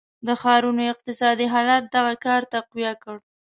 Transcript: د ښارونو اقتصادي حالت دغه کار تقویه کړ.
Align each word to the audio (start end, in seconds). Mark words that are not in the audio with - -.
د 0.27 0.29
ښارونو 0.41 0.81
اقتصادي 0.93 1.45
حالت 1.53 1.83
دغه 1.95 2.13
کار 2.25 2.41
تقویه 2.53 2.93
کړ. 3.03 3.15